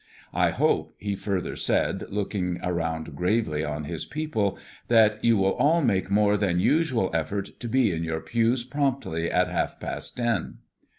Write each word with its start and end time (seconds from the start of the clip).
"I 0.33 0.49
hope," 0.49 0.95
he 0.97 1.15
further 1.15 1.55
said, 1.55 2.05
looking 2.09 2.59
around 2.63 3.15
gravely 3.15 3.63
on 3.63 3.83
his 3.83 4.03
people, 4.03 4.57
"that 4.87 5.23
you 5.23 5.37
will 5.37 5.53
all 5.53 5.83
make 5.83 6.09
more 6.09 6.37
than 6.37 6.59
usual 6.59 7.11
effort 7.13 7.49
to 7.59 7.67
be 7.69 7.91
in 7.91 8.03
your 8.03 8.21
pews 8.21 8.63
promptly 8.63 9.29
at 9.29 9.47
half 9.47 9.79
past 9.79 10.17
ten." 10.17 10.55